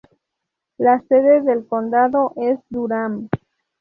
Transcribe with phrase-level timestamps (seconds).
[0.79, 3.29] La sede del condado es Durham.